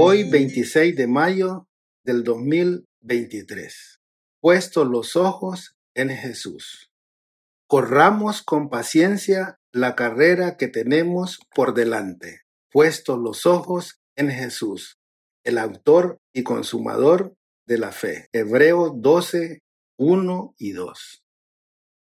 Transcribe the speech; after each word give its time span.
Hoy 0.00 0.30
26 0.30 0.94
de 0.94 1.08
mayo 1.08 1.66
del 2.04 2.22
2023. 2.22 3.98
Puesto 4.40 4.84
los 4.84 5.16
ojos 5.16 5.76
en 5.92 6.10
Jesús. 6.10 6.92
Corramos 7.66 8.42
con 8.42 8.70
paciencia 8.70 9.58
la 9.72 9.96
carrera 9.96 10.56
que 10.56 10.68
tenemos 10.68 11.40
por 11.52 11.74
delante. 11.74 12.42
Puesto 12.70 13.16
los 13.16 13.44
ojos 13.44 14.00
en 14.14 14.30
Jesús, 14.30 15.00
el 15.42 15.58
autor 15.58 16.20
y 16.32 16.44
consumador 16.44 17.34
de 17.66 17.78
la 17.78 17.90
fe. 17.90 18.28
Hebreos 18.32 18.92
12, 18.94 19.64
1 19.98 20.54
y 20.58 20.72
2. 20.74 21.24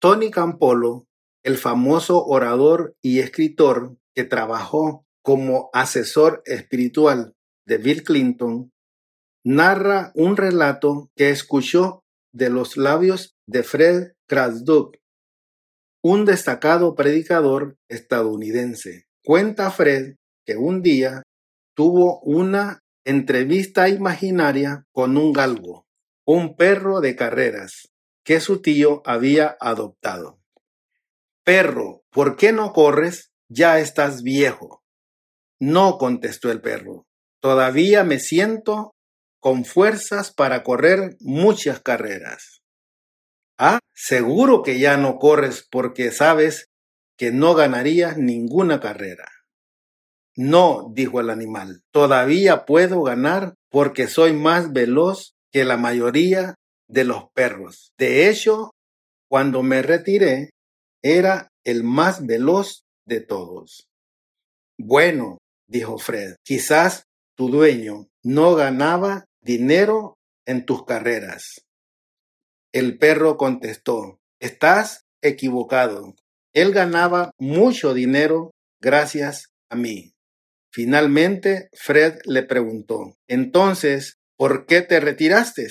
Tony 0.00 0.30
Campolo, 0.30 1.08
el 1.42 1.58
famoso 1.58 2.24
orador 2.24 2.94
y 3.02 3.18
escritor 3.18 3.96
que 4.14 4.22
trabajó 4.22 5.04
como 5.24 5.68
asesor 5.72 6.44
espiritual 6.46 7.34
de 7.66 7.78
Bill 7.78 8.02
Clinton, 8.04 8.72
narra 9.44 10.12
un 10.14 10.36
relato 10.36 11.10
que 11.16 11.30
escuchó 11.30 12.04
de 12.32 12.50
los 12.50 12.76
labios 12.76 13.36
de 13.46 13.62
Fred 13.62 14.12
Krasduk, 14.26 14.96
un 16.02 16.24
destacado 16.24 16.94
predicador 16.94 17.76
estadounidense. 17.88 19.06
Cuenta 19.24 19.70
Fred 19.70 20.16
que 20.44 20.56
un 20.56 20.82
día 20.82 21.22
tuvo 21.74 22.20
una 22.20 22.80
entrevista 23.04 23.88
imaginaria 23.88 24.84
con 24.92 25.16
un 25.16 25.32
galgo, 25.32 25.86
un 26.24 26.56
perro 26.56 27.00
de 27.00 27.16
carreras 27.16 27.92
que 28.24 28.40
su 28.40 28.62
tío 28.62 29.02
había 29.04 29.56
adoptado. 29.60 30.40
Perro, 31.44 32.04
¿por 32.10 32.36
qué 32.36 32.52
no 32.52 32.72
corres? 32.72 33.32
Ya 33.48 33.80
estás 33.80 34.22
viejo. 34.22 34.82
No, 35.60 35.98
contestó 35.98 36.50
el 36.50 36.60
perro. 36.60 37.06
Todavía 37.42 38.04
me 38.04 38.20
siento 38.20 38.94
con 39.40 39.64
fuerzas 39.64 40.32
para 40.32 40.62
correr 40.62 41.16
muchas 41.18 41.80
carreras. 41.80 42.62
Ah, 43.58 43.80
seguro 43.92 44.62
que 44.62 44.78
ya 44.78 44.96
no 44.96 45.18
corres 45.18 45.66
porque 45.68 46.12
sabes 46.12 46.66
que 47.18 47.32
no 47.32 47.54
ganarías 47.54 48.16
ninguna 48.16 48.78
carrera. 48.78 49.28
No, 50.36 50.92
dijo 50.94 51.18
el 51.18 51.30
animal, 51.30 51.82
todavía 51.90 52.64
puedo 52.64 53.02
ganar 53.02 53.54
porque 53.70 54.06
soy 54.06 54.34
más 54.34 54.72
veloz 54.72 55.34
que 55.50 55.64
la 55.64 55.76
mayoría 55.76 56.54
de 56.88 57.02
los 57.02 57.24
perros. 57.34 57.90
De 57.98 58.30
hecho, 58.30 58.70
cuando 59.28 59.64
me 59.64 59.82
retiré, 59.82 60.50
era 61.02 61.48
el 61.64 61.82
más 61.82 62.24
veloz 62.24 62.84
de 63.04 63.20
todos. 63.20 63.88
Bueno, 64.78 65.38
dijo 65.66 65.98
Fred, 65.98 66.36
quizás 66.44 67.02
tu 67.36 67.50
dueño 67.50 68.08
no 68.22 68.54
ganaba 68.54 69.24
dinero 69.40 70.16
en 70.46 70.64
tus 70.64 70.84
carreras. 70.84 71.64
El 72.72 72.98
perro 72.98 73.36
contestó, 73.36 74.20
estás 74.40 75.04
equivocado. 75.22 76.14
Él 76.52 76.72
ganaba 76.72 77.32
mucho 77.38 77.94
dinero 77.94 78.50
gracias 78.80 79.52
a 79.70 79.76
mí. 79.76 80.12
Finalmente, 80.70 81.68
Fred 81.74 82.18
le 82.24 82.42
preguntó, 82.42 83.16
entonces, 83.28 84.16
¿por 84.36 84.66
qué 84.66 84.80
te 84.80 85.00
retiraste? 85.00 85.68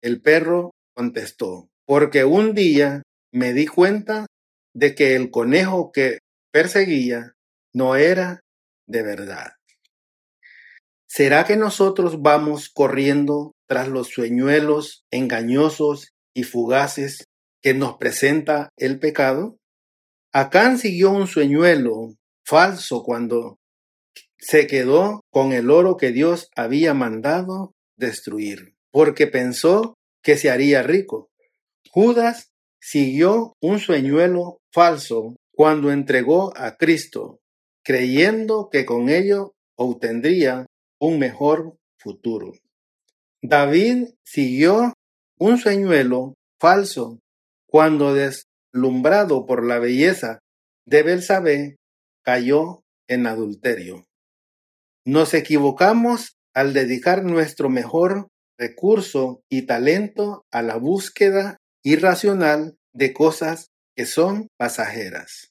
El 0.00 0.20
perro 0.20 0.72
contestó, 0.94 1.68
porque 1.86 2.24
un 2.24 2.54
día 2.54 3.02
me 3.32 3.52
di 3.52 3.66
cuenta 3.66 4.26
de 4.74 4.94
que 4.94 5.14
el 5.14 5.30
conejo 5.30 5.92
que 5.92 6.18
perseguía 6.52 7.34
no 7.72 7.94
era 7.96 8.40
de 8.86 9.02
verdad. 9.02 9.52
¿Será 11.14 11.44
que 11.44 11.56
nosotros 11.58 12.22
vamos 12.22 12.70
corriendo 12.70 13.52
tras 13.68 13.86
los 13.86 14.08
sueñuelos 14.08 15.04
engañosos 15.10 16.14
y 16.32 16.44
fugaces 16.44 17.26
que 17.60 17.74
nos 17.74 17.98
presenta 17.98 18.70
el 18.78 18.98
pecado? 18.98 19.58
Acán 20.32 20.78
siguió 20.78 21.10
un 21.10 21.26
sueñuelo 21.26 22.14
falso 22.46 23.02
cuando 23.02 23.58
se 24.38 24.66
quedó 24.66 25.20
con 25.30 25.52
el 25.52 25.70
oro 25.70 25.98
que 25.98 26.12
Dios 26.12 26.48
había 26.56 26.94
mandado 26.94 27.74
destruir 27.98 28.74
porque 28.90 29.26
pensó 29.26 29.98
que 30.22 30.38
se 30.38 30.50
haría 30.50 30.82
rico. 30.82 31.28
Judas 31.90 32.52
siguió 32.80 33.52
un 33.60 33.80
sueñuelo 33.80 34.62
falso 34.72 35.36
cuando 35.54 35.92
entregó 35.92 36.56
a 36.56 36.78
Cristo, 36.78 37.40
creyendo 37.84 38.70
que 38.72 38.86
con 38.86 39.10
ello 39.10 39.52
obtendría 39.76 40.64
un 41.02 41.18
mejor 41.18 41.76
futuro. 41.98 42.52
David 43.42 44.10
siguió 44.24 44.94
un 45.36 45.58
sueñuelo 45.58 46.34
falso 46.60 47.18
cuando 47.66 48.14
deslumbrado 48.14 49.44
por 49.44 49.66
la 49.66 49.80
belleza 49.80 50.38
de 50.86 51.02
Belsabé 51.02 51.76
cayó 52.24 52.82
en 53.08 53.26
adulterio. 53.26 54.04
Nos 55.04 55.34
equivocamos 55.34 56.36
al 56.54 56.72
dedicar 56.72 57.24
nuestro 57.24 57.68
mejor 57.68 58.28
recurso 58.56 59.40
y 59.50 59.62
talento 59.62 60.44
a 60.52 60.62
la 60.62 60.76
búsqueda 60.76 61.56
irracional 61.82 62.76
de 62.94 63.12
cosas 63.12 63.70
que 63.96 64.06
son 64.06 64.46
pasajeras. 64.56 65.50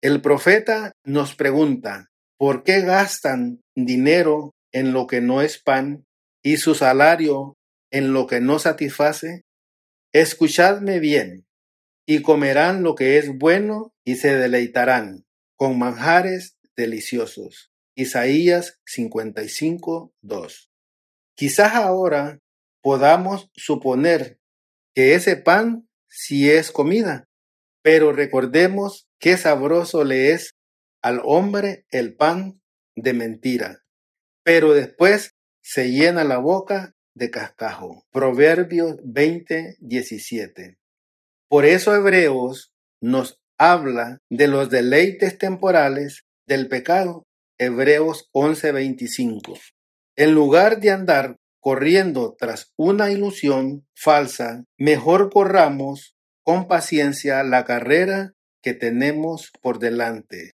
El 0.00 0.22
profeta 0.22 0.92
nos 1.04 1.34
pregunta, 1.34 2.06
¿por 2.38 2.62
qué 2.62 2.82
gastan 2.82 3.60
dinero 3.74 4.52
en 4.74 4.92
lo 4.92 5.06
que 5.06 5.22
no 5.22 5.40
es 5.40 5.58
pan 5.58 6.04
y 6.42 6.58
su 6.58 6.74
salario 6.74 7.56
en 7.90 8.12
lo 8.12 8.26
que 8.26 8.40
no 8.40 8.58
satisface? 8.58 9.44
Escuchadme 10.12 10.98
bien, 10.98 11.46
y 12.06 12.22
comerán 12.22 12.82
lo 12.82 12.94
que 12.94 13.18
es 13.18 13.36
bueno 13.38 13.94
y 14.04 14.16
se 14.16 14.36
deleitarán 14.36 15.24
con 15.56 15.78
manjares 15.78 16.56
deliciosos. 16.76 17.70
Isaías 17.96 18.80
55, 18.86 20.12
2. 20.20 20.70
Quizás 21.36 21.74
ahora 21.74 22.40
podamos 22.82 23.50
suponer 23.54 24.38
que 24.94 25.14
ese 25.14 25.36
pan 25.36 25.88
sí 26.08 26.50
es 26.50 26.70
comida, 26.70 27.24
pero 27.82 28.12
recordemos 28.12 29.06
qué 29.18 29.36
sabroso 29.36 30.04
le 30.04 30.32
es 30.32 30.50
al 31.02 31.20
hombre 31.24 31.86
el 31.90 32.16
pan 32.16 32.60
de 32.96 33.12
mentira, 33.12 33.83
pero 34.44 34.74
después 34.74 35.32
se 35.62 35.90
llena 35.90 36.22
la 36.22 36.38
boca 36.38 36.94
de 37.14 37.30
cascajo. 37.30 38.04
Proverbios 38.12 38.96
20, 39.02 39.76
17. 39.80 40.76
Por 41.48 41.64
eso 41.64 41.94
Hebreos 41.94 42.72
nos 43.00 43.40
habla 43.58 44.18
de 44.30 44.48
los 44.48 44.70
deleites 44.70 45.38
temporales 45.38 46.24
del 46.46 46.68
pecado. 46.68 47.24
Hebreos 47.58 48.28
11, 48.32 48.72
25. 48.72 49.54
En 50.16 50.34
lugar 50.34 50.80
de 50.80 50.90
andar 50.90 51.36
corriendo 51.60 52.36
tras 52.38 52.72
una 52.76 53.10
ilusión 53.10 53.86
falsa, 53.96 54.64
mejor 54.78 55.30
corramos 55.32 56.14
con 56.42 56.68
paciencia 56.68 57.42
la 57.42 57.64
carrera 57.64 58.32
que 58.62 58.74
tenemos 58.74 59.50
por 59.62 59.78
delante, 59.78 60.52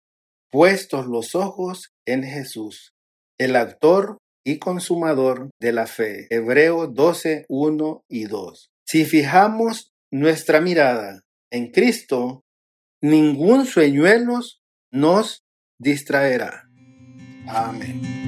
puestos 0.49 1.05
los 1.05 1.35
ojos 1.35 1.93
en 2.05 2.23
Jesús, 2.23 2.94
el 3.37 3.55
actor 3.55 4.17
y 4.45 4.59
consumador 4.59 5.49
de 5.59 5.71
la 5.71 5.87
fe. 5.87 6.27
Hebreo 6.29 6.87
12, 6.87 7.45
1 7.49 8.03
y 8.07 8.25
2. 8.25 8.69
Si 8.85 9.05
fijamos 9.05 9.91
nuestra 10.11 10.61
mirada 10.61 11.21
en 11.51 11.71
Cristo, 11.71 12.43
ningún 13.01 13.65
sueñuelo 13.65 14.39
nos 14.91 15.43
distraerá. 15.79 16.63
Amén. 17.47 18.24